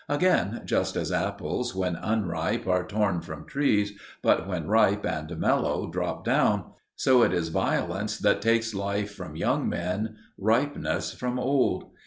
[0.09, 3.93] Again, just as apples when unripe are torn from trees,
[4.23, 9.35] but when ripe and mellow drop down, so it is violence that takes life from
[9.35, 11.91] young men, ripeness from old.